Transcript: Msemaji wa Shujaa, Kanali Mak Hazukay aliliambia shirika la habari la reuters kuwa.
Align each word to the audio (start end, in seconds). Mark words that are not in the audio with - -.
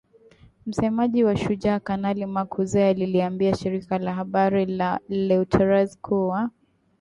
Msemaji 0.65 1.23
wa 1.23 1.37
Shujaa, 1.37 1.79
Kanali 1.79 2.25
Mak 2.25 2.57
Hazukay 2.57 2.83
aliliambia 2.89 3.55
shirika 3.55 3.97
la 3.99 4.13
habari 4.13 4.65
la 4.65 4.99
reuters 5.09 5.97
kuwa. 6.01 6.49